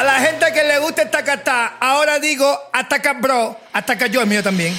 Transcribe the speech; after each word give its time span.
A 0.00 0.02
la 0.02 0.18
gente 0.18 0.50
que 0.54 0.64
le 0.64 0.78
gusta 0.78 1.02
esta 1.02 1.22
cata, 1.22 1.76
ahora 1.78 2.18
digo 2.18 2.58
hasta 2.72 3.12
bro, 3.12 3.54
hasta 3.70 4.06
yo 4.06 4.22
es 4.22 4.26
mío 4.26 4.42
también. 4.42 4.74